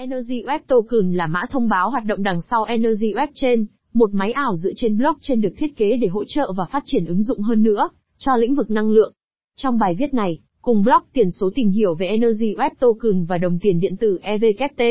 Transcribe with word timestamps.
Energy 0.00 0.42
Web 0.42 0.58
Token 0.66 1.12
là 1.12 1.26
mã 1.26 1.42
thông 1.50 1.68
báo 1.68 1.90
hoạt 1.90 2.04
động 2.04 2.22
đằng 2.22 2.42
sau 2.50 2.64
Energy 2.64 3.12
Web 3.12 3.26
trên 3.34 3.66
một 3.92 4.10
máy 4.14 4.32
ảo 4.32 4.56
dựa 4.56 4.70
trên 4.76 4.98
blockchain 4.98 5.40
được 5.40 5.52
thiết 5.56 5.76
kế 5.76 5.96
để 5.96 6.08
hỗ 6.08 6.24
trợ 6.24 6.52
và 6.56 6.64
phát 6.72 6.82
triển 6.86 7.06
ứng 7.06 7.22
dụng 7.22 7.40
hơn 7.40 7.62
nữa 7.62 7.88
cho 8.18 8.36
lĩnh 8.36 8.54
vực 8.54 8.70
năng 8.70 8.90
lượng. 8.90 9.12
Trong 9.56 9.78
bài 9.78 9.94
viết 9.98 10.14
này, 10.14 10.38
cùng 10.62 10.82
blog 10.82 11.02
tiền 11.12 11.30
số 11.30 11.50
tìm 11.54 11.68
hiểu 11.68 11.94
về 11.94 12.06
Energy 12.06 12.54
Web 12.54 12.70
Token 12.80 13.24
và 13.24 13.38
đồng 13.38 13.58
tiền 13.58 13.80
điện 13.80 13.96
tử 13.96 14.18
EVKT. 14.22 14.82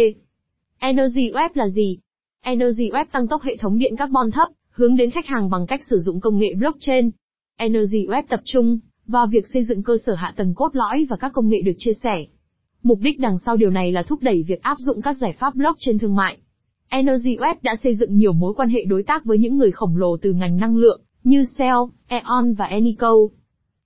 Energy 0.79 1.31
Web 1.31 1.49
là 1.53 1.69
gì? 1.69 1.97
Energy 2.43 2.89
Web 2.89 3.05
tăng 3.11 3.27
tốc 3.27 3.41
hệ 3.41 3.55
thống 3.57 3.79
điện 3.79 3.95
carbon 3.95 4.31
thấp, 4.31 4.47
hướng 4.71 4.95
đến 4.95 5.11
khách 5.11 5.25
hàng 5.25 5.49
bằng 5.49 5.67
cách 5.67 5.81
sử 5.89 5.97
dụng 5.99 6.19
công 6.19 6.39
nghệ 6.39 6.53
blockchain. 6.57 7.11
Energy 7.57 8.05
Web 8.07 8.23
tập 8.29 8.41
trung 8.45 8.79
vào 9.07 9.27
việc 9.27 9.45
xây 9.53 9.63
dựng 9.63 9.83
cơ 9.83 9.97
sở 10.05 10.13
hạ 10.13 10.33
tầng 10.35 10.53
cốt 10.55 10.75
lõi 10.75 11.05
và 11.09 11.17
các 11.17 11.31
công 11.33 11.49
nghệ 11.49 11.61
được 11.61 11.75
chia 11.77 11.93
sẻ. 12.03 12.25
Mục 12.83 12.99
đích 13.01 13.19
đằng 13.19 13.37
sau 13.45 13.57
điều 13.57 13.69
này 13.69 13.91
là 13.91 14.03
thúc 14.03 14.23
đẩy 14.23 14.43
việc 14.47 14.61
áp 14.61 14.77
dụng 14.79 15.01
các 15.01 15.17
giải 15.17 15.33
pháp 15.39 15.55
blockchain 15.55 15.99
thương 15.99 16.15
mại. 16.15 16.37
Energy 16.89 17.37
Web 17.37 17.55
đã 17.61 17.75
xây 17.83 17.95
dựng 17.95 18.17
nhiều 18.17 18.33
mối 18.33 18.53
quan 18.53 18.69
hệ 18.69 18.83
đối 18.83 19.03
tác 19.03 19.25
với 19.25 19.37
những 19.37 19.57
người 19.57 19.71
khổng 19.71 19.97
lồ 19.97 20.17
từ 20.17 20.33
ngành 20.33 20.57
năng 20.57 20.77
lượng, 20.77 21.01
như 21.23 21.45
Shell, 21.57 21.77
E.ON 22.07 22.53
và 22.53 22.65
Enico. 22.65 23.15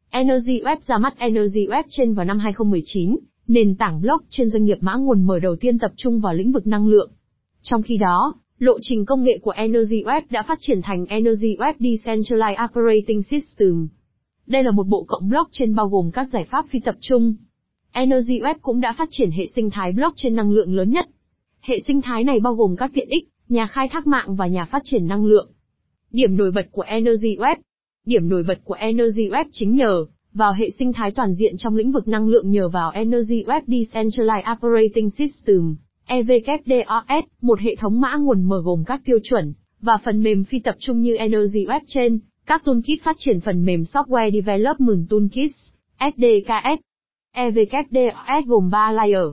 Energy 0.10 0.62
Web 0.62 0.78
ra 0.88 0.98
mắt 0.98 1.18
Energy 1.18 1.68
Web 1.68 1.84
trên 1.90 2.14
vào 2.14 2.26
năm 2.26 2.40
2019, 2.40 3.18
nền 3.48 3.76
tảng 3.76 4.02
blockchain 4.02 4.50
doanh 4.50 4.64
nghiệp 4.64 4.78
mã 4.82 4.96
nguồn 4.96 5.24
mở 5.24 5.40
đầu 5.40 5.56
tiên 5.56 5.80
tập 5.80 5.92
trung 5.98 6.20
vào 6.20 6.34
lĩnh 6.34 6.52
vực 6.52 6.68
năng 6.68 6.88
lượng. 6.88 7.12
Trong 7.62 7.82
khi 7.82 7.98
đó, 7.98 8.34
lộ 8.60 8.78
trình 8.82 9.06
công 9.06 9.24
nghệ 9.24 9.38
của 9.42 9.52
Energy 9.52 10.04
Web 10.04 10.22
đã 10.30 10.44
phát 10.44 10.58
triển 10.62 10.82
thành 10.84 11.06
Energy 11.06 11.56
Web 11.58 11.74
Decentralized 11.80 12.66
Operating 12.66 13.24
System. 13.24 13.88
Đây 14.48 14.64
là 14.64 14.72
một 14.72 14.88
bộ 14.88 15.04
cộng 15.08 15.30
blockchain 15.30 15.76
bao 15.76 15.88
gồm 15.88 16.12
các 16.12 16.28
giải 16.34 16.46
pháp 16.52 16.66
phi 16.70 16.80
tập 16.80 16.96
trung. 17.02 17.36
Energy 17.94 18.40
Web 18.40 18.56
cũng 18.62 18.82
đã 18.82 18.94
phát 18.94 19.08
triển 19.12 19.32
hệ 19.32 19.48
sinh 19.56 19.70
thái 19.70 19.92
blockchain 19.92 20.36
năng 20.36 20.52
lượng 20.52 20.76
lớn 20.76 20.90
nhất. 20.90 21.08
Hệ 21.62 21.80
sinh 21.88 22.02
thái 22.02 22.24
này 22.24 22.40
bao 22.40 22.54
gồm 22.54 22.76
các 22.76 22.92
tiện 22.94 23.08
ích, 23.10 23.28
nhà 23.50 23.68
khai 23.68 23.88
thác 23.88 24.08
mạng 24.08 24.36
và 24.36 24.48
nhà 24.48 24.66
phát 24.66 24.82
triển 24.86 25.08
năng 25.08 25.26
lượng. 25.26 25.52
Điểm 26.12 26.38
nổi 26.38 26.52
bật 26.52 26.68
của 26.72 26.82
Energy 26.82 27.36
Web 27.36 27.56
Điểm 28.06 28.30
nổi 28.30 28.44
bật 28.44 28.60
của 28.64 28.74
Energy 28.74 29.30
Web 29.30 29.46
chính 29.52 29.76
nhờ 29.76 30.06
vào 30.34 30.54
hệ 30.54 30.70
sinh 30.70 30.94
thái 30.94 31.12
toàn 31.12 31.34
diện 31.34 31.58
trong 31.58 31.76
lĩnh 31.76 31.92
vực 31.92 32.08
năng 32.08 32.28
lượng 32.28 32.50
nhờ 32.50 32.70
vào 32.70 32.92
Energy 32.92 33.44
Web 33.44 33.62
Decentralized 33.68 34.54
Operating 34.54 35.10
System, 35.10 35.76
EVKDOS, 36.06 37.26
một 37.42 37.60
hệ 37.60 37.76
thống 37.76 38.02
mã 38.02 38.16
nguồn 38.16 38.44
mở 38.44 38.62
gồm 38.66 38.84
các 38.86 39.02
tiêu 39.06 39.20
chuẩn 39.24 39.54
và 39.82 39.98
phần 40.06 40.24
mềm 40.24 40.44
phi 40.44 40.60
tập 40.60 40.76
trung 40.80 41.02
như 41.02 41.16
Energy 41.16 41.66
Web 41.66 41.80
trên, 41.88 42.20
các 42.46 42.66
toolkit 42.66 43.04
phát 43.04 43.16
triển 43.20 43.40
phần 43.40 43.66
mềm 43.66 43.82
Software 43.82 44.32
Development 44.32 45.10
Toolkits, 45.10 45.74
SDKS. 46.00 46.93
EVKDOS 47.36 48.46
gồm 48.48 48.70
3 48.70 48.92
layer. 48.92 49.28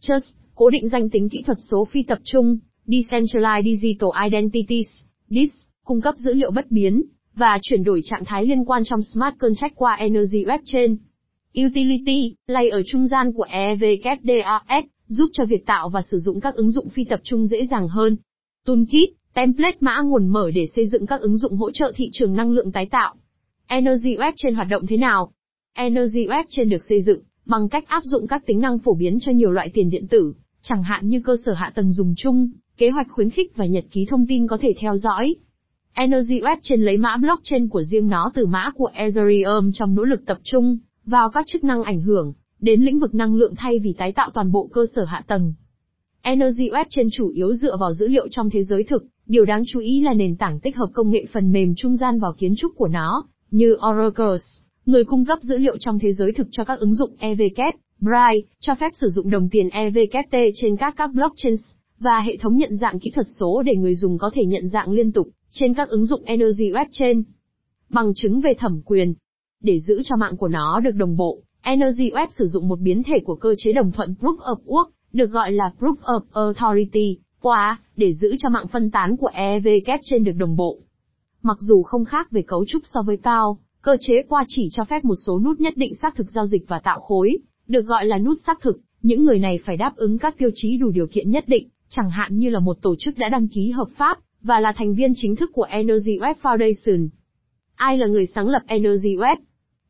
Trust, 0.00 0.36
cố 0.54 0.70
định 0.70 0.88
danh 0.88 1.10
tính 1.10 1.28
kỹ 1.28 1.42
thuật 1.46 1.58
số 1.70 1.84
phi 1.84 2.02
tập 2.02 2.18
trung, 2.24 2.58
Decentralized 2.86 3.76
Digital 3.80 4.10
Identities, 4.26 4.86
DIS, 5.28 5.50
cung 5.84 6.00
cấp 6.00 6.14
dữ 6.18 6.34
liệu 6.34 6.50
bất 6.50 6.70
biến, 6.70 7.02
và 7.34 7.58
chuyển 7.62 7.84
đổi 7.84 8.00
trạng 8.04 8.24
thái 8.24 8.46
liên 8.46 8.64
quan 8.64 8.82
trong 8.84 9.02
Smart 9.02 9.34
Contract 9.38 9.72
qua 9.76 9.94
Energy 9.94 10.44
Web 10.44 10.58
trên. 10.64 10.96
Utility, 11.66 12.34
layer 12.46 12.86
trung 12.86 13.06
gian 13.06 13.32
của 13.32 13.46
EVKDOS, 13.50 14.84
giúp 15.06 15.30
cho 15.32 15.44
việc 15.44 15.66
tạo 15.66 15.88
và 15.88 16.02
sử 16.02 16.18
dụng 16.18 16.40
các 16.40 16.54
ứng 16.54 16.70
dụng 16.70 16.88
phi 16.88 17.04
tập 17.04 17.20
trung 17.24 17.46
dễ 17.46 17.66
dàng 17.66 17.88
hơn. 17.88 18.16
Toolkit, 18.66 19.08
template 19.34 19.76
mã 19.80 20.00
nguồn 20.04 20.28
mở 20.28 20.50
để 20.54 20.66
xây 20.76 20.86
dựng 20.86 21.06
các 21.06 21.20
ứng 21.20 21.36
dụng 21.36 21.56
hỗ 21.56 21.70
trợ 21.70 21.92
thị 21.96 22.08
trường 22.12 22.36
năng 22.36 22.50
lượng 22.50 22.72
tái 22.72 22.86
tạo. 22.86 23.14
Energy 23.66 24.16
Web 24.16 24.32
trên 24.36 24.54
hoạt 24.54 24.68
động 24.68 24.86
thế 24.86 24.96
nào? 24.96 25.32
Energy 25.74 26.26
Web 26.26 26.44
trên 26.48 26.68
được 26.68 26.84
xây 26.88 27.02
dựng 27.02 27.20
bằng 27.46 27.68
cách 27.68 27.84
áp 27.88 28.02
dụng 28.04 28.26
các 28.26 28.46
tính 28.46 28.60
năng 28.60 28.78
phổ 28.78 28.94
biến 28.94 29.18
cho 29.20 29.32
nhiều 29.32 29.50
loại 29.50 29.70
tiền 29.74 29.90
điện 29.90 30.08
tử, 30.08 30.34
chẳng 30.62 30.82
hạn 30.82 31.08
như 31.08 31.20
cơ 31.24 31.36
sở 31.46 31.52
hạ 31.52 31.72
tầng 31.74 31.92
dùng 31.92 32.14
chung, 32.16 32.50
kế 32.76 32.90
hoạch 32.90 33.06
khuyến 33.10 33.30
khích 33.30 33.56
và 33.56 33.66
nhật 33.66 33.84
ký 33.90 34.06
thông 34.08 34.26
tin 34.26 34.46
có 34.46 34.58
thể 34.60 34.74
theo 34.78 34.96
dõi. 34.96 35.34
Energy 35.92 36.40
Web 36.40 36.56
trên 36.62 36.82
lấy 36.82 36.96
mã 36.96 37.16
blockchain 37.16 37.68
của 37.68 37.82
riêng 37.82 38.08
nó 38.08 38.30
từ 38.34 38.46
mã 38.46 38.70
của 38.74 38.90
Ethereum 38.94 39.70
trong 39.74 39.94
nỗ 39.94 40.04
lực 40.04 40.26
tập 40.26 40.38
trung 40.42 40.78
vào 41.06 41.30
các 41.30 41.46
chức 41.46 41.64
năng 41.64 41.82
ảnh 41.82 42.00
hưởng 42.00 42.32
đến 42.60 42.82
lĩnh 42.82 42.98
vực 42.98 43.14
năng 43.14 43.34
lượng 43.34 43.54
thay 43.56 43.78
vì 43.78 43.94
tái 43.98 44.12
tạo 44.12 44.30
toàn 44.34 44.52
bộ 44.52 44.68
cơ 44.72 44.84
sở 44.94 45.04
hạ 45.04 45.24
tầng. 45.26 45.54
Energy 46.22 46.68
Web 46.70 46.84
trên 46.90 47.08
chủ 47.12 47.28
yếu 47.28 47.54
dựa 47.54 47.76
vào 47.76 47.92
dữ 47.92 48.08
liệu 48.08 48.28
trong 48.28 48.50
thế 48.50 48.62
giới 48.62 48.84
thực, 48.84 49.04
điều 49.26 49.44
đáng 49.44 49.62
chú 49.66 49.80
ý 49.80 50.00
là 50.00 50.12
nền 50.14 50.36
tảng 50.36 50.60
tích 50.60 50.76
hợp 50.76 50.88
công 50.92 51.10
nghệ 51.10 51.26
phần 51.32 51.52
mềm 51.52 51.74
trung 51.76 51.96
gian 51.96 52.20
vào 52.20 52.32
kiến 52.38 52.54
trúc 52.56 52.72
của 52.76 52.88
nó, 52.88 53.24
như 53.50 53.76
Oracles, 53.90 54.61
người 54.86 55.04
cung 55.04 55.24
cấp 55.24 55.38
dữ 55.42 55.58
liệu 55.58 55.76
trong 55.78 55.98
thế 55.98 56.12
giới 56.12 56.32
thực 56.32 56.46
cho 56.50 56.64
các 56.64 56.78
ứng 56.78 56.94
dụng 56.94 57.16
EVK, 57.18 57.58
Braille, 58.00 58.40
cho 58.60 58.74
phép 58.74 58.92
sử 58.94 59.08
dụng 59.08 59.30
đồng 59.30 59.48
tiền 59.48 59.68
EVKT 59.68 60.36
trên 60.54 60.76
các 60.76 60.94
các 60.96 61.10
blockchains, 61.14 61.60
và 61.98 62.20
hệ 62.20 62.36
thống 62.36 62.56
nhận 62.56 62.76
dạng 62.76 62.98
kỹ 62.98 63.10
thuật 63.10 63.26
số 63.40 63.62
để 63.62 63.76
người 63.76 63.94
dùng 63.94 64.18
có 64.18 64.30
thể 64.34 64.44
nhận 64.44 64.68
dạng 64.68 64.92
liên 64.92 65.12
tục 65.12 65.28
trên 65.50 65.74
các 65.74 65.88
ứng 65.88 66.04
dụng 66.04 66.22
Energy 66.24 66.70
Web 66.70 66.86
trên. 66.90 67.22
Bằng 67.88 68.12
chứng 68.14 68.40
về 68.40 68.54
thẩm 68.54 68.80
quyền. 68.84 69.14
Để 69.60 69.78
giữ 69.80 70.02
cho 70.04 70.16
mạng 70.16 70.36
của 70.36 70.48
nó 70.48 70.80
được 70.80 70.94
đồng 70.94 71.16
bộ, 71.16 71.42
Energy 71.62 72.10
Web 72.10 72.26
sử 72.30 72.46
dụng 72.46 72.68
một 72.68 72.80
biến 72.80 73.02
thể 73.02 73.18
của 73.24 73.34
cơ 73.34 73.54
chế 73.58 73.72
đồng 73.72 73.92
thuận 73.92 74.14
Proof 74.20 74.36
of 74.36 74.56
Work, 74.66 74.90
được 75.12 75.30
gọi 75.30 75.52
là 75.52 75.72
Proof 75.78 75.94
of 75.96 76.20
Authority, 76.32 77.18
qua, 77.40 77.80
để 77.96 78.12
giữ 78.12 78.36
cho 78.38 78.48
mạng 78.48 78.66
phân 78.72 78.90
tán 78.90 79.16
của 79.16 79.30
EVK 79.32 79.88
trên 80.02 80.24
được 80.24 80.32
đồng 80.32 80.56
bộ. 80.56 80.78
Mặc 81.42 81.56
dù 81.60 81.82
không 81.82 82.04
khác 82.04 82.30
về 82.30 82.42
cấu 82.42 82.64
trúc 82.68 82.82
so 82.84 83.02
với 83.02 83.16
PAO, 83.16 83.58
cơ 83.82 83.96
chế 84.00 84.22
qua 84.28 84.44
chỉ 84.48 84.68
cho 84.72 84.84
phép 84.84 85.04
một 85.04 85.14
số 85.26 85.40
nút 85.40 85.60
nhất 85.60 85.76
định 85.76 85.94
xác 85.94 86.16
thực 86.16 86.30
giao 86.30 86.46
dịch 86.46 86.68
và 86.68 86.80
tạo 86.84 87.00
khối, 87.00 87.38
được 87.66 87.86
gọi 87.86 88.06
là 88.06 88.18
nút 88.18 88.38
xác 88.46 88.60
thực, 88.60 88.80
những 89.02 89.24
người 89.24 89.38
này 89.38 89.58
phải 89.64 89.76
đáp 89.76 89.92
ứng 89.96 90.18
các 90.18 90.38
tiêu 90.38 90.50
chí 90.54 90.76
đủ 90.76 90.90
điều 90.90 91.06
kiện 91.06 91.30
nhất 91.30 91.44
định, 91.46 91.68
chẳng 91.88 92.10
hạn 92.10 92.38
như 92.38 92.50
là 92.50 92.58
một 92.58 92.82
tổ 92.82 92.94
chức 92.98 93.18
đã 93.18 93.28
đăng 93.28 93.48
ký 93.48 93.70
hợp 93.70 93.88
pháp, 93.96 94.18
và 94.42 94.60
là 94.60 94.72
thành 94.76 94.94
viên 94.94 95.12
chính 95.14 95.36
thức 95.36 95.50
của 95.52 95.62
Energy 95.62 96.18
Web 96.18 96.34
Foundation. 96.42 97.08
Ai 97.74 97.98
là 97.98 98.06
người 98.06 98.26
sáng 98.26 98.48
lập 98.48 98.62
Energy 98.66 99.16
Web? 99.16 99.36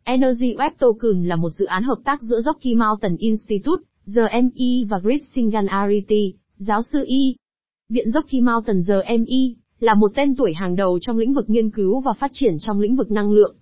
Energy 0.05 0.55
Web 0.55 0.71
Token 0.79 1.25
là 1.25 1.37
một 1.37 1.51
dự 1.51 1.65
án 1.65 1.83
hợp 1.83 1.99
tác 2.05 2.23
giữa 2.23 2.41
Rocky 2.41 2.75
Mountain 2.75 3.17
Institute, 3.17 3.83
GME 4.07 4.85
và 4.89 4.99
Grid 4.99 5.23
Singularity, 5.35 6.35
giáo 6.57 6.83
sư 6.83 7.05
Y. 7.07 7.37
Viện 7.89 8.11
Rocky 8.11 8.41
Mountain 8.41 8.81
GME 8.81 9.63
là 9.81 9.95
một 9.95 10.13
tên 10.15 10.37
tuổi 10.37 10.55
hàng 10.55 10.77
đầu 10.77 10.99
trong 11.03 11.19
lĩnh 11.19 11.33
vực 11.33 11.51
nghiên 11.51 11.71
cứu 11.71 12.01
và 12.01 12.13
phát 12.13 12.31
triển 12.35 12.57
trong 12.61 12.81
lĩnh 12.81 12.97
vực 12.97 13.11
năng 13.11 13.33
lượng. 13.33 13.57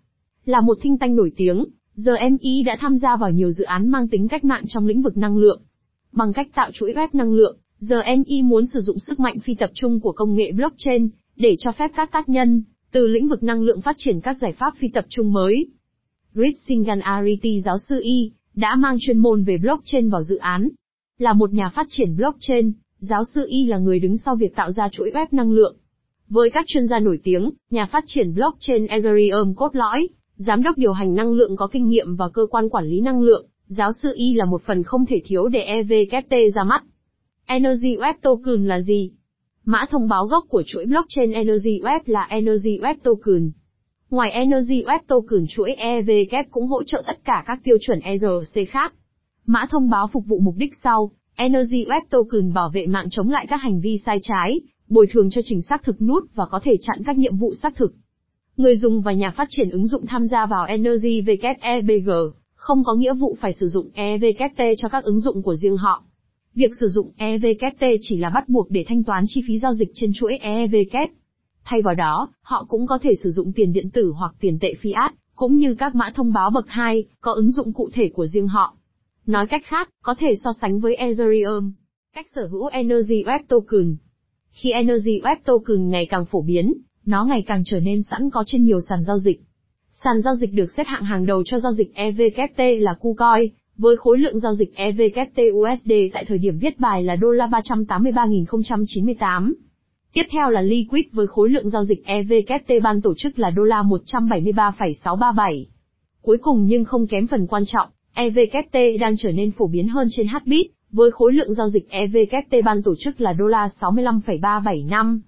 Là 0.45 0.61
một 0.61 0.79
thinh 0.83 0.99
tanh 0.99 1.17
nổi 1.17 1.33
tiếng, 1.37 1.65
GME 1.97 2.63
đã 2.67 2.77
tham 2.81 2.99
gia 2.99 3.17
vào 3.17 3.31
nhiều 3.31 3.51
dự 3.51 3.65
án 3.65 3.89
mang 3.89 4.09
tính 4.09 4.29
cách 4.29 4.45
mạng 4.45 4.65
trong 4.69 4.87
lĩnh 4.87 5.03
vực 5.03 5.17
năng 5.17 5.37
lượng. 5.37 5.63
Bằng 6.13 6.33
cách 6.33 6.49
tạo 6.55 6.71
chuỗi 6.73 6.93
web 6.93 7.09
năng 7.13 7.33
lượng, 7.33 7.59
GME 7.81 8.43
muốn 8.43 8.67
sử 8.67 8.81
dụng 8.81 8.99
sức 8.99 9.21
mạnh 9.21 9.39
phi 9.39 9.55
tập 9.55 9.71
trung 9.75 10.01
của 10.01 10.13
công 10.13 10.35
nghệ 10.35 10.53
blockchain 10.53 11.09
để 11.37 11.57
cho 11.59 11.73
phép 11.73 11.91
các 11.95 12.13
tác 12.13 12.29
nhân 12.29 12.63
từ 12.93 13.07
lĩnh 13.07 13.29
vực 13.29 13.43
năng 13.43 13.63
lượng 13.63 13.81
phát 13.81 13.97
triển 13.99 14.21
các 14.21 14.37
giải 14.41 14.53
pháp 14.53 14.75
phi 14.79 14.89
tập 14.89 15.07
trung 15.09 15.33
mới. 15.33 15.67
Grid 16.35 16.71
Ariti 17.03 17.61
giáo 17.61 17.79
sư 17.89 18.01
Y 18.03 18.33
đã 18.55 18.77
mang 18.77 18.97
chuyên 19.01 19.19
môn 19.19 19.45
về 19.45 19.59
blockchain 19.59 20.11
vào 20.11 20.23
dự 20.23 20.37
án. 20.37 20.69
Là 21.19 21.33
một 21.33 21.53
nhà 21.53 21.71
phát 21.75 21.87
triển 21.91 22.17
blockchain, 22.17 22.73
giáo 22.99 23.25
sư 23.35 23.47
Y 23.49 23.67
là 23.67 23.79
người 23.79 23.99
đứng 23.99 24.19
sau 24.19 24.37
việc 24.37 24.57
tạo 24.57 24.73
ra 24.73 24.89
chuỗi 24.93 25.11
web 25.11 25.27
năng 25.31 25.53
lượng. 25.53 25.77
Với 26.29 26.51
các 26.51 26.65
chuyên 26.69 26.87
gia 26.87 26.99
nổi 26.99 27.21
tiếng, 27.25 27.51
nhà 27.71 27.87
phát 27.87 28.05
triển 28.07 28.35
blockchain 28.35 28.87
Ethereum 28.87 29.55
cốt 29.55 29.77
lõi, 29.77 30.09
giám 30.47 30.63
đốc 30.63 30.79
điều 30.79 30.93
hành 30.93 31.15
năng 31.15 31.33
lượng 31.33 31.57
có 31.57 31.67
kinh 31.67 31.89
nghiệm 31.89 32.17
và 32.17 32.29
cơ 32.29 32.47
quan 32.51 32.69
quản 32.69 32.85
lý 32.85 33.01
năng 33.01 33.23
lượng, 33.23 33.47
giáo 33.67 33.93
sư 34.03 34.09
Y 34.15 34.35
là 34.35 34.45
một 34.45 34.63
phần 34.63 34.83
không 34.83 35.07
thể 35.07 35.23
thiếu 35.25 35.49
để 35.49 35.61
EVKT 35.61 36.35
ra 36.55 36.65
mắt. 36.65 36.83
Energy 37.47 37.97
Web 37.97 38.15
Token 38.23 38.67
là 38.67 38.81
gì? 38.81 39.11
Mã 39.65 39.87
thông 39.91 40.09
báo 40.09 40.27
gốc 40.27 40.45
của 40.49 40.63
chuỗi 40.67 40.87
blockchain 40.87 41.33
Energy 41.33 41.81
Web 41.81 42.01
là 42.07 42.27
Energy 42.31 42.79
Web 42.79 42.95
Token. 43.03 43.51
Ngoài 44.11 44.31
Energy 44.31 44.85
Web 44.85 44.99
Token 45.07 45.47
chuỗi 45.49 45.75
EVK 45.75 46.51
cũng 46.51 46.67
hỗ 46.67 46.83
trợ 46.83 47.03
tất 47.07 47.25
cả 47.25 47.45
các 47.47 47.61
tiêu 47.65 47.77
chuẩn 47.81 48.01
ERC 48.01 48.69
khác. 48.69 48.95
Mã 49.47 49.67
thông 49.71 49.91
báo 49.91 50.07
phục 50.13 50.27
vụ 50.27 50.39
mục 50.39 50.55
đích 50.57 50.73
sau, 50.85 51.11
Energy 51.35 51.85
Web 51.85 52.01
Token 52.11 52.53
bảo 52.53 52.71
vệ 52.75 52.87
mạng 52.87 53.07
chống 53.11 53.31
lại 53.31 53.47
các 53.49 53.57
hành 53.57 53.81
vi 53.81 53.99
sai 54.07 54.19
trái, 54.23 54.61
bồi 54.89 55.07
thường 55.11 55.31
cho 55.31 55.41
trình 55.45 55.63
xác 55.63 55.83
thực 55.83 56.03
nút 56.03 56.25
và 56.35 56.47
có 56.51 56.61
thể 56.63 56.77
chặn 56.81 57.03
các 57.07 57.19
nhiệm 57.19 57.37
vụ 57.37 57.55
xác 57.55 57.77
thực. 57.77 57.95
Người 58.61 58.77
dùng 58.77 59.01
và 59.01 59.13
nhà 59.13 59.31
phát 59.31 59.49
triển 59.51 59.71
ứng 59.71 59.87
dụng 59.87 60.07
tham 60.07 60.27
gia 60.27 60.47
vào 60.47 60.65
Energy 60.65 61.23
WEBG, 61.23 62.31
không 62.55 62.85
có 62.85 62.95
nghĩa 62.95 63.15
vụ 63.15 63.37
phải 63.41 63.53
sử 63.53 63.67
dụng 63.67 63.91
EVKT 63.95 64.63
cho 64.79 64.89
các 64.89 65.05
ứng 65.05 65.21
dụng 65.21 65.43
của 65.43 65.55
riêng 65.55 65.77
họ. 65.77 66.05
Việc 66.55 66.71
sử 66.81 66.89
dụng 66.89 67.13
EVKT 67.17 67.85
chỉ 68.01 68.17
là 68.17 68.31
bắt 68.35 68.49
buộc 68.49 68.71
để 68.71 68.85
thanh 68.89 69.05
toán 69.05 69.25
chi 69.27 69.43
phí 69.47 69.59
giao 69.59 69.75
dịch 69.75 69.89
trên 69.95 70.13
chuỗi 70.15 70.37
EVK. 70.37 71.11
Thay 71.65 71.83
vào 71.83 71.95
đó, 71.95 72.29
họ 72.43 72.67
cũng 72.69 72.87
có 72.87 72.99
thể 73.03 73.15
sử 73.23 73.31
dụng 73.31 73.53
tiền 73.53 73.73
điện 73.73 73.91
tử 73.91 74.13
hoặc 74.17 74.35
tiền 74.41 74.59
tệ 74.61 74.75
fiat, 74.83 75.11
cũng 75.35 75.57
như 75.57 75.75
các 75.75 75.95
mã 75.95 76.13
thông 76.15 76.33
báo 76.33 76.51
bậc 76.51 76.69
2, 76.69 77.05
có 77.21 77.33
ứng 77.33 77.51
dụng 77.51 77.73
cụ 77.73 77.91
thể 77.93 78.11
của 78.15 78.27
riêng 78.27 78.49
họ. 78.49 78.77
Nói 79.27 79.47
cách 79.47 79.63
khác, 79.65 79.89
có 80.03 80.15
thể 80.19 80.35
so 80.45 80.51
sánh 80.61 80.81
với 80.81 80.95
Ethereum. 80.95 81.73
Cách 82.15 82.27
sở 82.35 82.47
hữu 82.47 82.67
Energy 82.67 83.23
Web 83.23 83.41
Token 83.49 83.97
Khi 84.51 84.71
Energy 84.71 85.21
Web 85.21 85.37
Token 85.45 85.89
ngày 85.91 86.07
càng 86.07 86.27
phổ 86.27 86.43
biến, 86.43 86.75
nó 87.07 87.25
ngày 87.25 87.43
càng 87.47 87.63
trở 87.67 87.81
nên 87.81 88.03
sẵn 88.03 88.31
có 88.31 88.45
trên 88.47 88.65
nhiều 88.65 88.81
sàn 88.89 89.05
giao 89.05 89.19
dịch. 89.19 89.41
Sàn 89.93 90.21
giao 90.21 90.35
dịch 90.35 90.55
được 90.55 90.73
xếp 90.77 90.85
hạng 90.87 91.03
hàng 91.03 91.27
đầu 91.27 91.43
cho 91.47 91.59
giao 91.59 91.73
dịch 91.73 91.95
EVKT 91.95 92.59
là 92.59 92.95
KuCoin, 93.01 93.51
với 93.77 93.97
khối 93.97 94.19
lượng 94.19 94.39
giao 94.39 94.55
dịch 94.55 94.75
EVKT 94.75 95.41
USD 95.53 95.93
tại 96.13 96.25
thời 96.25 96.39
điểm 96.39 96.59
viết 96.59 96.81
bài 96.81 97.03
là 97.03 97.17
đô 97.17 97.31
la 97.31 97.47
383.098. 97.47 99.53
Tiếp 100.13 100.23
theo 100.33 100.51
là 100.51 100.61
Liquid 100.61 101.05
với 101.13 101.27
khối 101.27 101.51
lượng 101.51 101.71
giao 101.71 101.85
dịch 101.85 102.05
EVKT 102.05 102.73
ban 102.83 103.01
tổ 103.01 103.15
chức 103.17 103.39
là 103.39 103.51
đô 103.51 103.63
la 103.63 103.83
173,637. 103.83 105.67
Cuối 106.23 106.39
cùng 106.39 106.67
nhưng 106.67 106.85
không 106.85 107.07
kém 107.07 107.27
phần 107.27 107.47
quan 107.47 107.63
trọng, 107.67 107.89
EVKT 108.15 108.77
đang 109.01 109.15
trở 109.19 109.33
nên 109.33 109.51
phổ 109.51 109.67
biến 109.67 109.89
hơn 109.89 110.09
trên 110.11 110.27
Hbit, 110.29 110.67
với 110.93 111.11
khối 111.11 111.33
lượng 111.33 111.55
giao 111.55 111.69
dịch 111.69 111.91
EVKT 111.91 112.55
ban 112.65 112.83
tổ 112.83 112.95
chức 112.99 113.21
là 113.21 113.33
đô 113.33 113.47
la 113.47 113.69
65,375. 113.81 115.23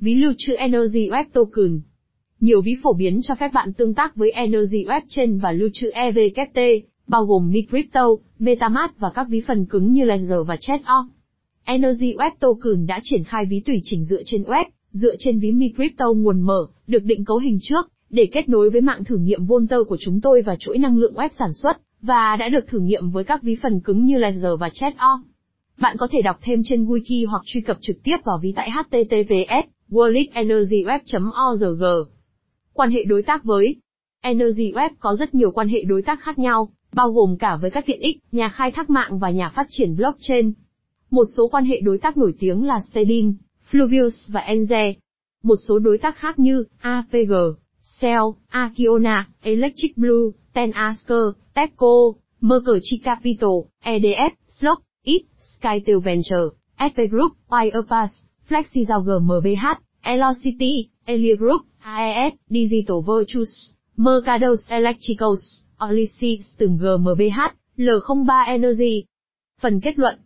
Ví 0.00 0.14
lưu 0.14 0.32
trữ 0.38 0.54
Energy 0.54 1.08
Web 1.08 1.24
Token 1.32 1.80
Nhiều 2.40 2.62
ví 2.62 2.76
phổ 2.82 2.92
biến 2.92 3.20
cho 3.22 3.34
phép 3.34 3.48
bạn 3.54 3.72
tương 3.72 3.94
tác 3.94 4.16
với 4.16 4.30
Energy 4.30 4.84
Web 4.84 5.00
trên 5.08 5.38
và 5.38 5.52
lưu 5.52 5.68
trữ 5.72 5.90
EVKT, 5.90 6.58
bao 7.06 7.24
gồm 7.24 7.50
MiCrypto, 7.50 8.06
MetaMask 8.38 8.98
và 8.98 9.10
các 9.10 9.26
ví 9.28 9.40
phần 9.46 9.66
cứng 9.66 9.92
như 9.92 10.04
Ledger 10.04 10.46
và 10.46 10.56
Chat.org. 10.60 11.10
Energy 11.64 12.14
Web 12.14 12.30
Token 12.40 12.86
đã 12.86 13.00
triển 13.02 13.24
khai 13.24 13.44
ví 13.46 13.60
tùy 13.60 13.80
chỉnh 13.82 14.04
dựa 14.04 14.22
trên 14.24 14.42
web, 14.42 14.64
dựa 14.92 15.14
trên 15.18 15.38
ví 15.38 15.52
MiCrypto 15.52 16.12
nguồn 16.12 16.40
mở, 16.40 16.66
được 16.86 17.04
định 17.04 17.24
cấu 17.24 17.38
hình 17.38 17.58
trước, 17.62 17.90
để 18.10 18.26
kết 18.32 18.48
nối 18.48 18.70
với 18.70 18.80
mạng 18.80 19.04
thử 19.04 19.16
nghiệm 19.16 19.46
Volter 19.46 19.80
của 19.88 19.96
chúng 20.00 20.20
tôi 20.20 20.42
và 20.42 20.56
chuỗi 20.56 20.78
năng 20.78 20.98
lượng 20.98 21.14
web 21.14 21.28
sản 21.38 21.52
xuất, 21.52 21.76
và 22.02 22.36
đã 22.36 22.48
được 22.48 22.66
thử 22.68 22.78
nghiệm 22.78 23.10
với 23.10 23.24
các 23.24 23.42
ví 23.42 23.56
phần 23.62 23.80
cứng 23.80 24.04
như 24.04 24.18
Ledger 24.18 24.60
và 24.60 24.70
Chat.org. 24.72 25.26
Bạn 25.78 25.96
có 25.96 26.08
thể 26.10 26.22
đọc 26.22 26.38
thêm 26.42 26.60
trên 26.64 26.84
wiki 26.84 27.28
hoặc 27.28 27.42
truy 27.44 27.60
cập 27.60 27.76
trực 27.80 28.02
tiếp 28.02 28.16
vào 28.24 28.38
ví 28.42 28.52
tại 28.56 28.70
https 28.70 29.70
worldenergyweb.org. 29.90 31.82
Quan 32.72 32.90
hệ 32.90 33.04
đối 33.04 33.22
tác 33.22 33.44
với 33.44 33.76
Energy 34.20 34.72
Web 34.72 34.90
có 35.00 35.16
rất 35.16 35.34
nhiều 35.34 35.50
quan 35.50 35.68
hệ 35.68 35.82
đối 35.82 36.02
tác 36.02 36.20
khác 36.20 36.38
nhau, 36.38 36.68
bao 36.92 37.10
gồm 37.10 37.36
cả 37.36 37.56
với 37.56 37.70
các 37.70 37.86
tiện 37.86 38.00
ích, 38.00 38.16
nhà 38.32 38.48
khai 38.48 38.70
thác 38.70 38.90
mạng 38.90 39.18
và 39.18 39.30
nhà 39.30 39.48
phát 39.48 39.66
triển 39.70 39.96
blockchain. 39.96 40.52
Một 41.10 41.24
số 41.36 41.48
quan 41.48 41.64
hệ 41.64 41.80
đối 41.80 41.98
tác 41.98 42.16
nổi 42.16 42.34
tiếng 42.38 42.66
là 42.66 42.80
Sedin, 42.92 43.34
Fluvius 43.70 44.32
và 44.32 44.40
Enze. 44.40 44.94
Một 45.42 45.56
số 45.68 45.78
đối 45.78 45.98
tác 45.98 46.16
khác 46.16 46.38
như 46.38 46.64
APG, 46.78 47.32
Shell, 47.82 48.22
Akiona, 48.48 49.28
Electric 49.42 49.96
Blue, 49.96 50.30
Tenasker, 50.52 51.24
TEPCO, 51.54 52.12
Mercury 52.40 53.00
Capital, 53.04 53.50
EDF, 53.84 54.30
Slock, 54.48 54.82
IT, 55.02 55.22
SkyTail 55.40 56.00
Venture, 56.00 56.56
SP 56.78 56.98
Group, 57.10 57.32
Wirepass, 57.48 58.29
FlexiZao 58.50 59.00
GmbH, 59.02 59.64
Elocity, 60.02 60.88
Elia 61.04 61.36
Group, 61.36 61.62
AES, 61.78 62.32
Digital 62.48 62.96
Virtues, 63.06 63.48
Mercados 63.96 64.60
Electricals, 64.68 65.40
Olysis 65.84 66.56
từng 66.58 66.76
GmbH, 66.76 67.38
L03 67.76 68.46
Energy. 68.46 69.04
Phần 69.60 69.80
kết 69.80 69.98
luận 69.98 70.18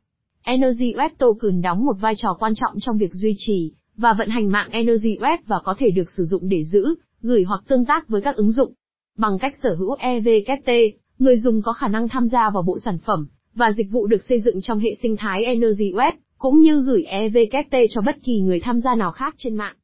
Energy 0.43 0.95
Web 0.95 1.11
Token 1.19 1.63
đóng 1.63 1.85
một 1.85 1.97
vai 2.01 2.15
trò 2.17 2.37
quan 2.39 2.53
trọng 2.55 2.81
trong 2.81 2.99
việc 2.99 3.13
duy 3.13 3.35
trì 3.37 3.73
và 3.97 4.13
vận 4.13 4.29
hành 4.29 4.51
mạng 4.51 4.69
Energy 4.71 5.17
Web 5.21 5.39
và 5.47 5.61
có 5.65 5.75
thể 5.79 5.91
được 5.91 6.11
sử 6.11 6.25
dụng 6.25 6.49
để 6.49 6.65
giữ, 6.65 6.95
gửi 7.23 7.45
hoặc 7.45 7.61
tương 7.69 7.85
tác 7.85 8.09
với 8.09 8.21
các 8.21 8.37
ứng 8.37 8.51
dụng. 8.51 8.73
Bằng 9.19 9.39
cách 9.39 9.55
sở 9.63 9.75
hữu 9.75 9.95
EVKT, 9.95 10.71
người 11.19 11.39
dùng 11.39 11.63
có 11.63 11.73
khả 11.73 11.89
năng 11.89 12.09
tham 12.09 12.29
gia 12.29 12.51
vào 12.51 12.63
bộ 12.63 12.79
sản 12.85 12.99
phẩm 12.99 13.29
và 13.55 13.73
dịch 13.73 13.91
vụ 13.91 14.07
được 14.07 14.23
xây 14.23 14.41
dựng 14.41 14.61
trong 14.61 14.79
hệ 14.79 14.95
sinh 15.03 15.17
thái 15.17 15.45
Energy 15.45 15.93
Web, 15.93 16.13
cũng 16.45 16.61
như 16.61 16.83
gửi 16.83 17.03
EVKT 17.03 17.77
cho 17.91 18.01
bất 18.01 18.17
kỳ 18.23 18.41
người 18.41 18.61
tham 18.61 18.81
gia 18.81 18.95
nào 18.95 19.11
khác 19.11 19.35
trên 19.37 19.55
mạng. 19.55 19.75